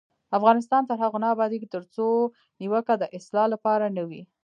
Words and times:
افغانستان 0.37 0.81
تر 0.89 0.97
هغو 1.03 1.17
نه 1.23 1.27
ابادیږي، 1.35 1.67
ترڅو 1.75 2.07
نیوکه 2.59 2.93
د 2.97 3.03
اصلاح 3.17 3.45
لپاره 3.53 3.85
نه 3.97 4.03
وي. 4.09 4.21